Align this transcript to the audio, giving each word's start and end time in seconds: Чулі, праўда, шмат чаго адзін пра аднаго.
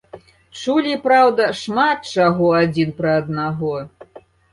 Чулі, 0.59 0.93
праўда, 1.03 1.49
шмат 1.59 2.09
чаго 2.21 2.47
адзін 2.61 2.89
пра 3.03 3.13
аднаго. 3.21 3.75